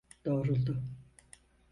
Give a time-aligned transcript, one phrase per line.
[0.25, 0.83] Doğruldu.